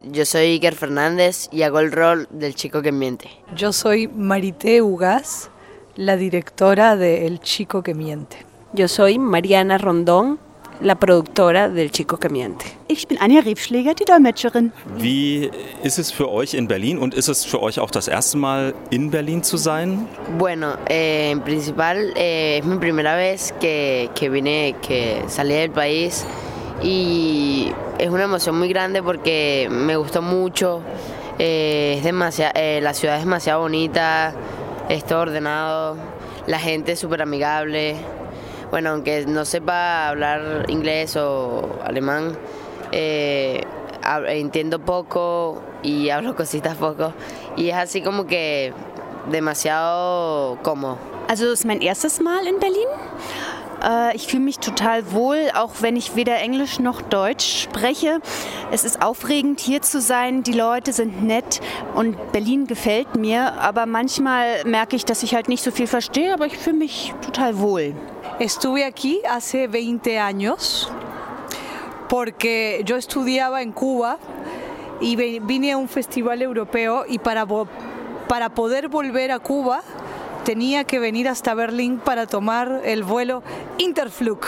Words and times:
Yo 0.00 0.24
soy 0.24 0.52
Iker 0.52 0.76
Fernández 0.76 1.48
y 1.50 1.62
hago 1.62 1.80
el 1.80 1.90
rol 1.90 2.28
del 2.30 2.54
chico 2.54 2.82
que 2.82 2.92
miente. 2.92 3.28
Yo 3.56 3.72
soy 3.72 4.06
Marité 4.06 4.80
Ugas, 4.80 5.50
la 5.96 6.16
directora 6.16 6.96
de 6.96 7.26
El 7.26 7.40
chico 7.40 7.82
que 7.82 7.94
miente. 7.94 8.36
Yo 8.72 8.86
soy 8.86 9.18
Mariana 9.18 9.76
Rondón, 9.76 10.38
la 10.80 10.94
productora 10.94 11.68
del 11.68 11.90
Chico 11.90 12.16
que 12.18 12.28
miente. 12.28 12.64
Ich 12.86 13.08
bin 13.08 13.18
Anja 13.18 13.40
Riebschläger, 13.40 13.94
die 13.94 14.04
Dolmetscherin. 14.04 14.72
Wie 14.98 15.50
ist 15.82 15.98
es 15.98 16.12
für 16.12 16.30
euch 16.30 16.54
in 16.54 16.68
Berlin 16.68 16.98
und 16.98 17.14
ist 17.14 17.26
es 17.26 17.44
für 17.44 17.60
euch 17.60 17.80
auch 17.80 17.90
das 17.90 18.06
erste 18.06 18.38
Mal 18.38 18.74
in 18.90 19.10
Berlin 19.10 19.42
zu 19.42 19.56
sein? 19.56 20.06
Bueno, 20.38 20.76
eh, 20.88 21.32
en 21.32 21.40
principal 21.40 22.12
eh, 22.14 22.58
es 22.58 22.64
mi 22.64 22.76
primera 22.76 23.16
vez 23.16 23.52
que, 23.60 24.08
que 24.14 24.30
vine, 24.30 24.76
que 24.80 25.24
salí 25.26 25.54
del 25.54 25.72
país 25.72 26.24
y 26.82 27.72
es 27.98 28.08
una 28.10 28.24
emoción 28.24 28.58
muy 28.58 28.68
grande 28.68 29.02
porque 29.02 29.68
me 29.70 29.96
gustó 29.96 30.22
mucho. 30.22 30.82
Eh, 31.38 31.94
es 31.98 32.04
demasiado, 32.04 32.52
eh, 32.56 32.80
la 32.82 32.94
ciudad 32.94 33.16
es 33.16 33.24
demasiado 33.24 33.60
bonita, 33.60 34.32
es 34.88 35.04
todo 35.04 35.20
ordenado, 35.20 35.96
la 36.46 36.58
gente 36.58 36.92
es 36.92 36.98
súper 36.98 37.22
amigable. 37.22 37.96
Bueno, 38.70 38.90
aunque 38.90 39.24
no 39.26 39.44
sepa 39.44 40.08
hablar 40.08 40.66
inglés 40.68 41.16
o 41.16 41.78
alemán, 41.84 42.36
eh, 42.92 43.62
entiendo 44.28 44.78
poco 44.78 45.62
y 45.82 46.10
hablo 46.10 46.36
cositas 46.36 46.76
poco. 46.76 47.12
Y 47.56 47.70
es 47.70 47.76
así 47.76 48.02
como 48.02 48.26
que 48.26 48.72
demasiado 49.30 50.58
cómodo. 50.62 50.98
Also 51.28 51.52
es 51.52 51.66
mein 51.66 51.82
erstes 51.82 52.20
Mal 52.20 52.48
in 52.48 52.58
Berlin. 52.58 52.88
Äh, 53.82 54.16
Ich 54.16 54.26
fühle 54.26 54.42
mich 54.42 54.58
total 54.58 55.12
wohl, 55.12 55.50
auch 55.54 55.74
wenn 55.80 55.96
ich 55.96 56.16
weder 56.16 56.38
Englisch 56.38 56.78
noch 56.78 57.02
Deutsch 57.02 57.62
spreche. 57.62 58.20
Es 58.70 58.84
ist 58.84 59.02
aufregend, 59.02 59.60
hier 59.60 59.82
zu 59.82 60.00
sein. 60.00 60.42
Die 60.42 60.52
Leute 60.52 60.92
sind 60.92 61.22
nett 61.22 61.60
und 61.94 62.32
Berlin 62.32 62.66
gefällt 62.66 63.16
mir. 63.16 63.54
Aber 63.60 63.86
manchmal 63.86 64.64
merke 64.64 64.96
ich, 64.96 65.04
dass 65.04 65.22
ich 65.22 65.34
halt 65.34 65.48
nicht 65.48 65.62
so 65.62 65.70
viel 65.70 65.86
verstehe, 65.86 66.32
aber 66.32 66.46
ich 66.46 66.56
fühle 66.58 66.76
mich 66.76 67.14
total 67.22 67.58
wohl. 67.58 67.94
Estuve 68.38 68.84
aquí 68.84 69.20
hace 69.28 69.68
20 69.68 70.18
años 70.20 70.90
porque 72.08 72.82
yo 72.84 72.96
estudiaba 72.96 73.62
en 73.62 73.72
Cuba 73.72 74.18
y 75.00 75.16
vine 75.16 75.72
a 75.72 75.76
un 75.76 75.88
festival 75.88 76.40
europeo 76.42 77.04
y 77.06 77.18
para, 77.18 77.46
para 78.28 78.48
poder 78.48 78.88
volver 78.88 79.30
a 79.32 79.38
Cuba 79.38 79.80
tenía 80.48 80.84
que 80.84 80.98
venir 80.98 81.28
hasta 81.28 81.52
Berlín 81.52 82.00
para 82.02 82.26
tomar 82.26 82.80
el 82.82 83.04
vuelo 83.04 83.42
Interflug. 83.76 84.38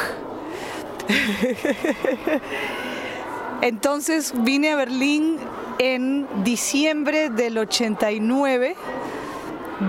Entonces 3.60 4.32
vine 4.34 4.70
a 4.70 4.76
Berlín 4.76 5.36
en 5.78 6.26
diciembre 6.42 7.28
del 7.28 7.58
89, 7.58 8.76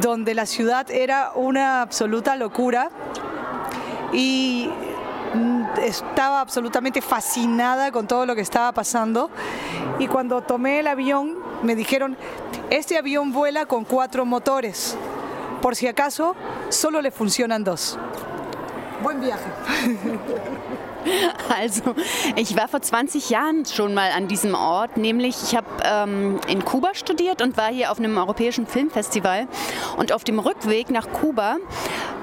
donde 0.02 0.36
la 0.36 0.46
ciudad 0.46 0.92
era 0.92 1.32
una 1.34 1.82
absoluta 1.82 2.36
locura 2.36 2.90
y 4.12 4.70
estaba 5.82 6.42
absolutamente 6.42 7.02
fascinada 7.02 7.90
con 7.94 8.06
todo 8.06 8.26
lo 8.26 8.36
que 8.36 8.42
estaba 8.42 8.74
pasando. 8.74 9.30
Y 9.98 10.08
cuando 10.08 10.42
tomé 10.42 10.82
el 10.82 10.88
avión, 10.88 11.38
me 11.64 11.74
dijeron, 11.74 12.18
este 12.70 12.98
avión 12.98 13.32
vuela 13.32 13.66
con 13.66 13.86
cuatro 13.86 14.26
motores. 14.26 14.98
Por 15.62 15.76
si 15.76 15.88
acaso, 15.88 16.36
solo 16.70 17.02
le 17.02 17.12
funcionan 17.12 17.64
dos. 17.64 17.98
Buen 19.04 19.22
viaje. 19.22 19.46
Also, 21.50 21.96
ich 22.36 22.56
war 22.56 22.68
vor 22.68 22.82
20 22.82 23.32
Jahren 23.32 23.66
schon 23.66 23.96
mal 23.96 24.12
an 24.12 24.28
diesem 24.28 24.54
Ort, 24.54 24.98
nämlich 24.98 25.36
ich 25.44 25.56
habe 25.56 25.66
ähm, 25.84 26.40
in 26.48 26.64
Kuba 26.64 26.94
studiert 26.94 27.42
und 27.42 27.58
war 27.58 27.72
hier 27.72 27.92
auf 27.92 27.98
einem 27.98 28.18
europäischen 28.18 28.68
Filmfestival. 28.68 29.48
Und 29.98 30.14
auf 30.14 30.24
dem 30.24 30.40
Rückweg 30.40 30.92
nach 30.92 31.12
Kuba 31.12 31.58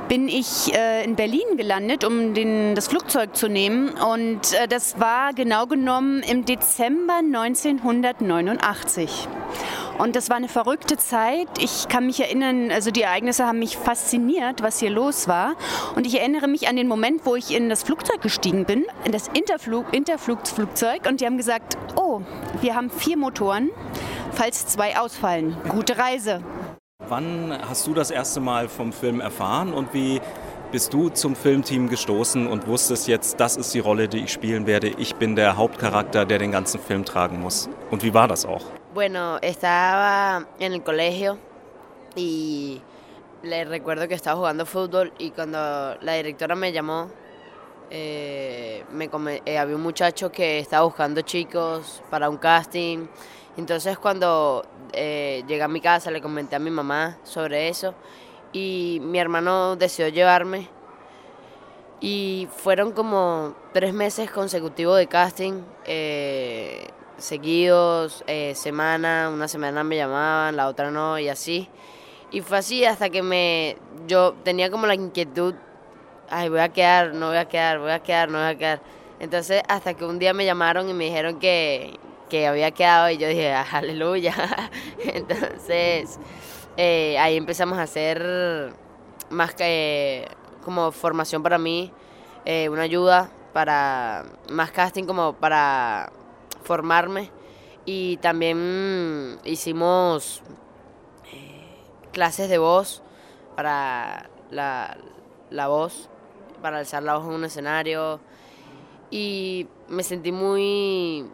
bin 0.08 0.28
ich 0.28 0.74
äh, 0.74 1.04
in 1.04 1.16
Berlin 1.16 1.56
gelandet, 1.56 2.04
um 2.04 2.34
den, 2.34 2.74
das 2.74 2.88
Flugzeug 2.88 3.36
zu 3.36 3.48
nehmen. 3.48 3.90
Und 3.90 4.52
äh, 4.54 4.68
das 4.68 4.98
war 4.98 5.32
genau 5.34 5.66
genommen 5.66 6.22
im 6.22 6.44
Dezember 6.44 7.18
1989. 7.18 9.28
Und 9.98 10.14
das 10.14 10.30
war 10.30 10.36
eine 10.36 10.48
verrückte 10.48 10.96
Zeit. 10.96 11.48
Ich 11.58 11.88
kann 11.88 12.06
mich 12.06 12.20
erinnern, 12.20 12.70
also 12.70 12.92
die 12.92 13.02
Ereignisse 13.02 13.46
haben 13.46 13.58
mich 13.58 13.76
fasziniert, 13.76 14.62
was 14.62 14.78
hier 14.78 14.90
los 14.90 15.26
war. 15.26 15.56
Und 15.96 16.06
ich 16.06 16.20
erinnere 16.20 16.46
mich 16.46 16.68
an 16.68 16.76
den 16.76 16.86
Moment, 16.86 17.26
wo 17.26 17.34
ich 17.34 17.54
in 17.54 17.68
das 17.68 17.82
Flugzeug 17.82 18.22
gestiegen 18.22 18.64
bin, 18.64 18.86
in 19.04 19.10
das 19.10 19.26
Interflug, 19.26 19.92
Interflugflugzeug. 19.92 21.06
Und 21.08 21.20
die 21.20 21.26
haben 21.26 21.36
gesagt, 21.36 21.76
oh, 21.96 22.20
wir 22.60 22.76
haben 22.76 22.90
vier 22.90 23.16
Motoren, 23.16 23.70
falls 24.30 24.66
zwei 24.66 24.96
ausfallen. 24.96 25.56
Gute 25.68 25.98
Reise. 25.98 26.44
Wann 27.08 27.58
hast 27.68 27.86
du 27.88 27.92
das 27.92 28.12
erste 28.12 28.38
Mal 28.38 28.68
vom 28.68 28.92
Film 28.92 29.20
erfahren 29.20 29.72
und 29.72 29.94
wie 29.94 30.20
bist 30.70 30.92
du 30.92 31.08
zum 31.08 31.34
Filmteam 31.34 31.88
gestoßen 31.88 32.46
und 32.46 32.68
wusstest 32.68 33.08
jetzt, 33.08 33.40
das 33.40 33.56
ist 33.56 33.74
die 33.74 33.78
Rolle, 33.78 34.06
die 34.06 34.18
ich 34.18 34.32
spielen 34.32 34.66
werde. 34.66 34.88
Ich 34.88 35.16
bin 35.16 35.34
der 35.34 35.56
Hauptcharakter, 35.56 36.24
der 36.24 36.38
den 36.38 36.52
ganzen 36.52 36.78
Film 36.78 37.04
tragen 37.04 37.40
muss. 37.40 37.68
Und 37.90 38.04
wie 38.04 38.14
war 38.14 38.28
das 38.28 38.44
auch? 38.46 38.77
Bueno, 38.94 39.38
estaba 39.42 40.46
en 40.58 40.72
el 40.72 40.82
colegio 40.82 41.36
y 42.16 42.80
le 43.42 43.66
recuerdo 43.66 44.08
que 44.08 44.14
estaba 44.14 44.38
jugando 44.38 44.64
fútbol 44.64 45.12
y 45.18 45.30
cuando 45.30 45.58
la 46.00 46.14
directora 46.14 46.54
me 46.54 46.72
llamó, 46.72 47.10
eh, 47.90 48.84
me 48.90 49.10
eh, 49.44 49.58
había 49.58 49.76
un 49.76 49.82
muchacho 49.82 50.32
que 50.32 50.58
estaba 50.58 50.84
buscando 50.86 51.20
chicos 51.20 52.02
para 52.08 52.30
un 52.30 52.38
casting. 52.38 53.08
Entonces 53.58 53.98
cuando 53.98 54.64
eh, 54.94 55.44
llegué 55.46 55.62
a 55.62 55.68
mi 55.68 55.82
casa 55.82 56.10
le 56.10 56.22
comenté 56.22 56.56
a 56.56 56.58
mi 56.58 56.70
mamá 56.70 57.18
sobre 57.24 57.68
eso 57.68 57.94
y 58.54 59.00
mi 59.02 59.18
hermano 59.18 59.76
decidió 59.76 60.08
llevarme. 60.08 60.66
Y 62.00 62.48
fueron 62.56 62.92
como 62.92 63.54
tres 63.74 63.92
meses 63.92 64.30
consecutivos 64.30 64.96
de 64.96 65.08
casting, 65.08 65.62
eh, 65.84 66.88
seguidos, 67.18 68.24
eh, 68.26 68.54
semana, 68.54 69.30
una 69.32 69.48
semana 69.48 69.84
me 69.84 69.96
llamaban, 69.96 70.56
la 70.56 70.68
otra 70.68 70.90
no, 70.90 71.18
y 71.18 71.28
así. 71.28 71.68
Y 72.30 72.40
fue 72.40 72.58
así 72.58 72.84
hasta 72.84 73.10
que 73.10 73.22
me, 73.22 73.76
yo 74.06 74.34
tenía 74.44 74.70
como 74.70 74.86
la 74.86 74.94
inquietud, 74.94 75.54
ay, 76.30 76.48
voy 76.48 76.60
a 76.60 76.68
quedar, 76.70 77.14
no 77.14 77.28
voy 77.28 77.38
a 77.38 77.46
quedar, 77.46 77.78
voy 77.78 77.90
a 77.90 78.00
quedar, 78.00 78.30
no 78.30 78.38
voy 78.38 78.48
a 78.48 78.56
quedar. 78.56 78.80
Entonces 79.20 79.62
hasta 79.68 79.94
que 79.94 80.04
un 80.04 80.18
día 80.18 80.32
me 80.32 80.44
llamaron 80.44 80.88
y 80.88 80.94
me 80.94 81.04
dijeron 81.04 81.38
que, 81.38 81.98
que 82.28 82.46
había 82.46 82.70
quedado 82.70 83.10
y 83.10 83.18
yo 83.18 83.28
dije, 83.28 83.52
"Ah, 83.52 83.66
aleluya. 83.72 84.34
Entonces 85.04 86.18
eh, 86.76 87.18
ahí 87.18 87.36
empezamos 87.36 87.78
a 87.78 87.82
hacer 87.82 88.72
más 89.30 89.54
que 89.54 90.28
como 90.64 90.92
formación 90.92 91.42
para 91.42 91.58
mí, 91.58 91.92
eh, 92.44 92.68
una 92.68 92.82
ayuda 92.82 93.30
para 93.52 94.24
más 94.50 94.70
casting 94.70 95.04
como 95.04 95.32
para 95.32 96.12
formarme 96.68 97.30
y 97.86 98.18
también 98.18 99.38
hicimos 99.44 100.42
eh, 101.32 101.64
clases 102.12 102.50
de 102.50 102.58
voz 102.58 103.02
para 103.56 104.28
la, 104.50 104.98
la 105.48 105.68
voz, 105.68 106.10
para 106.60 106.78
alzar 106.78 107.02
la 107.02 107.16
voz 107.16 107.26
en 107.26 107.32
un 107.32 107.44
escenario 107.44 108.20
y 109.10 109.66
me 109.88 110.02
sentí 110.02 110.30
muy 110.30 111.26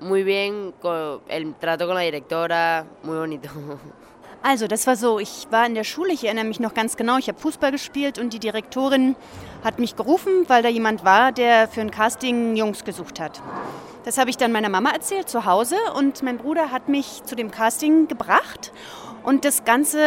muy 0.00 0.22
bien 0.22 0.72
con 0.80 1.20
el 1.28 1.54
trato 1.54 1.86
con 1.86 1.94
la 1.94 2.02
directora, 2.02 2.86
muy 3.02 3.16
bonito. 3.16 3.48
Also, 4.42 4.66
das 4.66 4.86
war 4.86 4.96
so, 4.96 5.18
ich 5.18 5.48
war 5.50 5.66
in 5.66 5.74
der 5.74 5.84
Schule, 5.84 6.14
ich 6.14 6.24
erinnere 6.24 6.46
mich 6.46 6.60
noch 6.60 6.72
ganz 6.72 6.96
genau, 6.96 7.18
ich 7.18 7.28
habe 7.28 7.38
Fußball 7.38 7.72
gespielt 7.72 8.18
und 8.18 8.32
die 8.32 8.38
Direktorin 8.38 9.14
hat 9.62 9.78
mich 9.78 9.96
gerufen, 9.96 10.48
weil 10.48 10.62
da 10.62 10.70
jemand 10.70 11.04
war, 11.04 11.30
der 11.30 11.68
für 11.68 11.82
ein 11.82 11.90
Casting 11.90 12.56
Jungs 12.56 12.82
gesucht 12.82 13.20
hat. 13.20 13.42
Das 14.04 14.16
habe 14.16 14.30
ich 14.30 14.38
dann 14.38 14.50
meiner 14.50 14.70
Mama 14.70 14.90
erzählt 14.90 15.28
zu 15.28 15.44
Hause 15.44 15.76
und 15.94 16.22
mein 16.22 16.38
Bruder 16.38 16.70
hat 16.70 16.88
mich 16.88 17.22
zu 17.24 17.36
dem 17.36 17.50
Casting 17.50 18.08
gebracht. 18.08 18.72
Und 19.22 19.44
das 19.44 19.64
ganze 19.64 20.00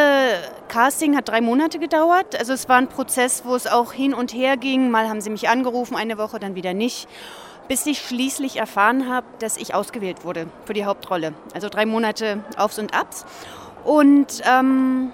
Casting 0.68 1.16
hat 1.16 1.30
drei 1.30 1.42
Monate 1.42 1.78
gedauert. 1.78 2.36
Also 2.36 2.54
es 2.54 2.68
war 2.68 2.78
ein 2.78 2.88
Prozess, 2.88 3.44
wo 3.46 3.54
es 3.54 3.68
auch 3.68 3.94
hin 3.94 4.16
und 4.16 4.34
her 4.34 4.58
ging. 4.58 4.90
Mal 4.90 5.08
haben 5.08 5.22
sie 5.22 5.30
mich 5.30 5.48
angerufen, 5.48 5.96
eine 5.96 6.18
Woche, 6.18 6.40
dann 6.40 6.56
wieder 6.56 6.74
nicht. 6.74 7.08
Bis 7.68 7.86
ich 7.86 8.00
schließlich 8.02 8.58
erfahren 8.58 9.08
habe, 9.08 9.28
dass 9.38 9.58
ich 9.58 9.76
ausgewählt 9.76 10.26
wurde 10.26 10.48
für 10.66 10.74
die 10.74 10.86
Hauptrolle. 10.86 11.36
Also 11.54 11.70
drei 11.70 11.86
Monate 11.86 12.44
Aufs 12.58 12.80
und 12.80 12.96
Abs. 12.96 13.26
Und 13.84 14.42
ähm, 14.46 15.12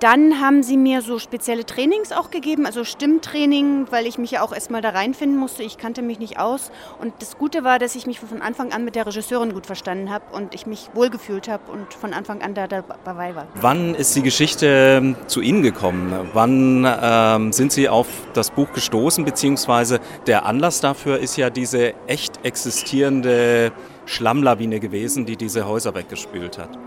dann 0.00 0.40
haben 0.40 0.62
sie 0.62 0.76
mir 0.76 1.02
so 1.02 1.18
spezielle 1.18 1.66
Trainings 1.66 2.12
auch 2.12 2.30
gegeben, 2.30 2.66
also 2.66 2.84
Stimmtraining, 2.84 3.86
weil 3.90 4.06
ich 4.06 4.18
mich 4.18 4.30
ja 4.30 4.42
auch 4.42 4.52
erstmal 4.52 4.80
da 4.80 4.90
reinfinden 4.90 5.38
musste. 5.38 5.62
Ich 5.62 5.78
kannte 5.78 6.02
mich 6.02 6.18
nicht 6.18 6.38
aus. 6.38 6.70
Und 7.00 7.14
das 7.20 7.36
Gute 7.38 7.64
war, 7.64 7.78
dass 7.78 7.94
ich 7.96 8.06
mich 8.06 8.20
von 8.20 8.42
Anfang 8.42 8.72
an 8.72 8.84
mit 8.84 8.94
der 8.94 9.06
Regisseurin 9.06 9.52
gut 9.52 9.66
verstanden 9.66 10.10
habe 10.10 10.24
und 10.32 10.54
ich 10.54 10.66
mich 10.66 10.90
wohlgefühlt 10.94 11.48
habe 11.48 11.70
und 11.72 11.92
von 11.94 12.12
Anfang 12.12 12.42
an 12.42 12.54
da 12.54 12.66
dabei 12.66 13.34
war. 13.34 13.46
Wann 13.54 13.94
ist 13.94 14.14
die 14.14 14.22
Geschichte 14.22 14.66
ähm, 14.66 15.16
zu 15.26 15.40
Ihnen 15.40 15.62
gekommen? 15.62 16.28
Wann 16.32 16.86
ähm, 16.86 17.52
sind 17.52 17.72
Sie 17.72 17.88
auf 17.88 18.06
das 18.34 18.50
Buch 18.50 18.72
gestoßen? 18.72 19.24
Beziehungsweise 19.24 20.00
der 20.26 20.46
Anlass 20.46 20.80
dafür 20.80 21.18
ist 21.18 21.36
ja 21.36 21.50
diese 21.50 21.94
echt 22.06 22.44
existierende 22.44 23.72
Schlammlawine 24.06 24.80
gewesen, 24.80 25.26
die 25.26 25.36
diese 25.36 25.66
Häuser 25.66 25.94
weggespült 25.94 26.58
hat? 26.58 26.78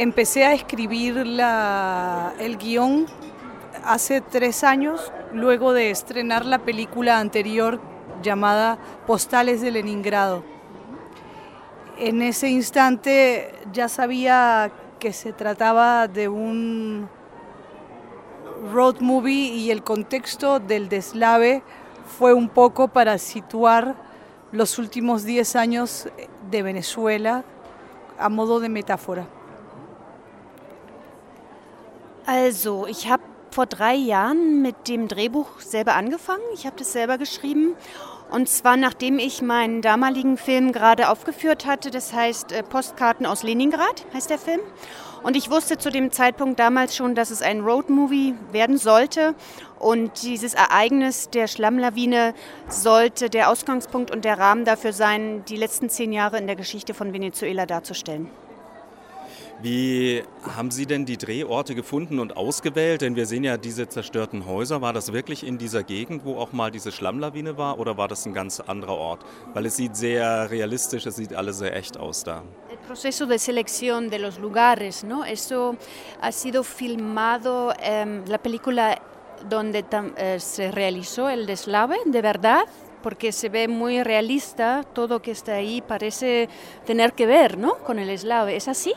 Empecé 0.00 0.44
a 0.44 0.52
escribir 0.52 1.16
el 1.16 2.56
guion 2.56 3.06
hace 3.84 4.20
tres 4.20 4.62
años, 4.62 5.12
luego 5.32 5.72
de 5.72 5.90
estrenar 5.90 6.46
la 6.46 6.60
película 6.60 7.18
anterior 7.18 7.80
llamada 8.22 8.78
Postales 9.08 9.60
de 9.60 9.72
Leningrado. 9.72 10.44
En 11.98 12.22
ese 12.22 12.48
instante 12.48 13.52
ya 13.72 13.88
sabía 13.88 14.70
que 15.00 15.12
se 15.12 15.32
trataba 15.32 16.06
de 16.06 16.28
un 16.28 17.08
road 18.72 19.00
movie 19.00 19.48
y 19.52 19.72
el 19.72 19.82
contexto 19.82 20.60
del 20.60 20.88
deslave 20.88 21.64
fue 22.20 22.34
un 22.34 22.48
poco 22.48 22.86
para 22.86 23.18
situar 23.18 23.96
los 24.52 24.78
últimos 24.78 25.24
10 25.24 25.56
años 25.56 26.08
de 26.52 26.62
Venezuela 26.62 27.42
a 28.16 28.28
modo 28.28 28.60
de 28.60 28.68
metáfora. 28.68 29.26
Also, 32.30 32.86
ich 32.86 33.08
habe 33.08 33.22
vor 33.50 33.64
drei 33.64 33.94
Jahren 33.94 34.60
mit 34.60 34.86
dem 34.86 35.08
Drehbuch 35.08 35.60
selber 35.60 35.94
angefangen. 35.94 36.42
Ich 36.52 36.66
habe 36.66 36.76
das 36.76 36.92
selber 36.92 37.16
geschrieben. 37.16 37.74
Und 38.30 38.50
zwar 38.50 38.76
nachdem 38.76 39.18
ich 39.18 39.40
meinen 39.40 39.80
damaligen 39.80 40.36
Film 40.36 40.72
gerade 40.72 41.08
aufgeführt 41.08 41.64
hatte. 41.64 41.90
Das 41.90 42.12
heißt 42.12 42.52
äh, 42.52 42.62
Postkarten 42.62 43.24
aus 43.24 43.44
Leningrad 43.44 44.04
heißt 44.12 44.28
der 44.28 44.38
Film. 44.38 44.60
Und 45.22 45.36
ich 45.36 45.50
wusste 45.50 45.78
zu 45.78 45.90
dem 45.90 46.12
Zeitpunkt 46.12 46.60
damals 46.60 46.94
schon, 46.94 47.14
dass 47.14 47.30
es 47.30 47.40
ein 47.40 47.62
Roadmovie 47.62 48.34
werden 48.52 48.76
sollte. 48.76 49.34
Und 49.78 50.22
dieses 50.22 50.52
Ereignis 50.52 51.30
der 51.30 51.46
Schlammlawine 51.46 52.34
sollte 52.68 53.30
der 53.30 53.48
Ausgangspunkt 53.48 54.10
und 54.10 54.26
der 54.26 54.38
Rahmen 54.38 54.66
dafür 54.66 54.92
sein, 54.92 55.46
die 55.48 55.56
letzten 55.56 55.88
zehn 55.88 56.12
Jahre 56.12 56.36
in 56.36 56.46
der 56.46 56.56
Geschichte 56.56 56.92
von 56.92 57.14
Venezuela 57.14 57.64
darzustellen. 57.64 58.28
Wie 59.60 60.22
haben 60.56 60.70
Sie 60.70 60.86
denn 60.86 61.04
die 61.04 61.16
Drehorte 61.16 61.74
gefunden 61.74 62.20
und 62.20 62.36
ausgewählt? 62.36 63.00
Denn 63.00 63.16
wir 63.16 63.26
sehen 63.26 63.42
ja 63.42 63.56
diese 63.56 63.88
zerstörten 63.88 64.46
Häuser. 64.46 64.82
War 64.82 64.92
das 64.92 65.12
wirklich 65.12 65.44
in 65.44 65.58
dieser 65.58 65.82
Gegend, 65.82 66.24
wo 66.24 66.36
auch 66.36 66.52
mal 66.52 66.70
diese 66.70 66.92
Schlammlawine 66.92 67.58
war, 67.58 67.80
oder 67.80 67.96
war 67.96 68.06
das 68.06 68.24
ein 68.24 68.34
ganz 68.34 68.60
anderer 68.60 68.96
Ort? 68.96 69.24
Weil 69.54 69.66
es 69.66 69.74
sieht 69.74 69.96
sehr 69.96 70.48
realistisch, 70.48 71.06
es 71.06 71.16
sieht 71.16 71.34
alles 71.34 71.58
sehr 71.58 71.74
echt 71.74 71.96
aus 71.96 72.22
da. 72.22 72.44
El 72.70 72.78
proceso 72.86 73.26
de 73.26 73.36
selección 73.36 74.10
de 74.10 74.20
los 74.20 74.38
lugares, 74.38 75.02
¿no? 75.02 75.24
Eso 75.24 75.76
ha 76.20 76.30
sido 76.30 76.62
filmado 76.62 77.72
en 77.82 78.30
la 78.30 78.38
película 78.38 79.02
donde 79.48 79.84
eh, 80.18 80.38
se 80.38 80.70
realizó 80.70 81.28
el 81.28 81.46
deslave, 81.46 81.96
de 82.04 82.22
verdad, 82.22 82.60
porque 83.02 83.32
se 83.32 83.48
ve 83.48 83.66
muy 83.66 84.02
realista, 84.04 84.84
todo 84.84 85.20
que 85.20 85.32
está 85.32 85.54
ahí 85.54 85.82
parece 85.82 86.48
tener 86.86 87.12
que 87.12 87.26
ver 87.26 87.58
¿no? 87.58 87.78
con 87.78 87.98
el 87.98 88.10
eslave. 88.10 88.56
¿Es 88.56 88.68
así? 88.68 88.94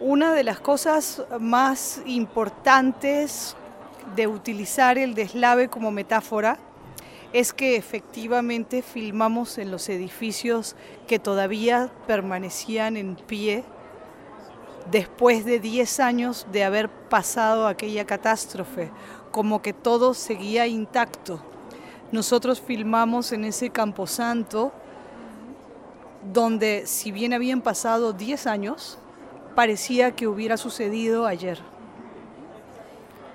Una 0.00 0.32
de 0.32 0.44
las 0.44 0.60
cosas 0.60 1.22
más 1.38 2.00
importantes 2.06 3.54
de 4.16 4.26
utilizar 4.26 4.96
el 4.96 5.14
deslave 5.14 5.68
como 5.68 5.90
metáfora 5.90 6.56
es 7.34 7.52
que 7.52 7.76
efectivamente 7.76 8.80
filmamos 8.80 9.58
en 9.58 9.70
los 9.70 9.90
edificios 9.90 10.74
que 11.06 11.18
todavía 11.18 11.92
permanecían 12.06 12.96
en 12.96 13.14
pie 13.14 13.62
después 14.90 15.44
de 15.44 15.60
10 15.60 16.00
años 16.00 16.46
de 16.50 16.64
haber 16.64 16.88
pasado 16.88 17.68
aquella 17.68 18.06
catástrofe, 18.06 18.90
como 19.30 19.60
que 19.60 19.74
todo 19.74 20.14
seguía 20.14 20.66
intacto. 20.66 21.42
Nosotros 22.10 22.58
filmamos 22.62 23.32
en 23.32 23.44
ese 23.44 23.68
camposanto 23.68 24.72
donde 26.32 26.86
si 26.86 27.12
bien 27.12 27.34
habían 27.34 27.60
pasado 27.60 28.14
10 28.14 28.46
años, 28.46 28.98
parecía 29.54 30.10
que 30.10 30.26
hubiera 30.26 30.56
sucedido 30.56 31.26
ayer. 31.26 31.58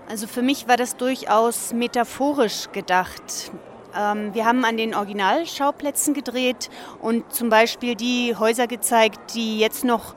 Also 0.07 0.27
für 0.27 0.41
mich 0.41 0.67
war 0.67 0.77
das 0.77 0.97
durchaus 0.97 1.73
metaphorisch 1.73 2.71
gedacht. 2.71 3.51
Ähm, 3.97 4.33
wir 4.33 4.45
haben 4.45 4.63
an 4.63 4.77
den 4.77 4.93
Originalschauplätzen 4.93 6.13
gedreht 6.13 6.69
und 7.01 7.33
zum 7.33 7.49
Beispiel 7.49 7.95
die 7.95 8.35
Häuser 8.37 8.67
gezeigt, 8.67 9.33
die 9.33 9.59
jetzt 9.59 9.83
noch 9.83 10.15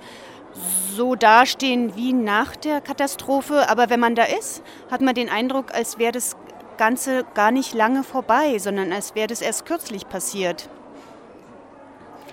so 0.94 1.14
dastehen 1.14 1.96
wie 1.96 2.12
nach 2.12 2.56
der 2.56 2.80
Katastrophe. 2.80 3.68
Aber 3.70 3.88
wenn 3.88 4.00
man 4.00 4.14
da 4.14 4.24
ist, 4.24 4.62
hat 4.90 5.00
man 5.00 5.14
den 5.14 5.28
Eindruck, 5.30 5.72
als 5.72 5.98
wäre 5.98 6.12
das 6.12 6.36
Ganze 6.76 7.24
gar 7.34 7.50
nicht 7.50 7.74
lange 7.74 8.04
vorbei, 8.04 8.58
sondern 8.58 8.92
als 8.92 9.14
wäre 9.14 9.28
das 9.28 9.40
erst 9.40 9.64
kürzlich 9.64 10.08
passiert. 10.08 10.68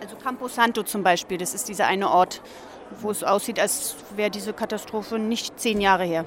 Also 0.01 0.15
Camposanto 0.17 0.83
zum 0.83 1.03
Beispiel, 1.03 1.37
das 1.37 1.53
ist 1.53 1.69
dieser 1.69 1.87
eine 1.87 2.09
Ort, 2.09 2.41
wo 3.01 3.11
es 3.11 3.23
aussieht, 3.23 3.59
als 3.59 3.95
wäre 4.15 4.29
diese 4.29 4.53
Katastrophe 4.53 5.19
nicht 5.19 5.59
zehn 5.59 5.81
Jahre 5.81 6.03
her. 6.03 6.25